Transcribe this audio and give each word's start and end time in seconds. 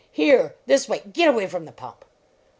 Here! 0.11 0.55
This 0.65 0.89
way! 0.89 1.03
Git 1.13 1.27
away 1.29 1.45
from 1.45 1.65
the 1.65 1.71
pump!" 1.71 2.05